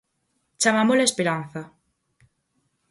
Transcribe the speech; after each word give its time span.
Chamámola 0.61 1.03
Esperanza. 1.09 1.61